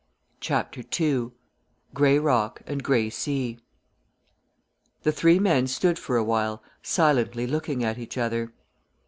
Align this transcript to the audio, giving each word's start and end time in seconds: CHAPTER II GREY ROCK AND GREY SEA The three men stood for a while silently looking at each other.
CHAPTER 0.39 0.81
II 0.99 1.29
GREY 1.93 2.17
ROCK 2.17 2.63
AND 2.65 2.81
GREY 2.81 3.11
SEA 3.11 3.59
The 5.03 5.11
three 5.11 5.37
men 5.37 5.67
stood 5.67 5.99
for 5.99 6.17
a 6.17 6.23
while 6.23 6.63
silently 6.81 7.45
looking 7.45 7.83
at 7.83 7.99
each 7.99 8.17
other. 8.17 8.51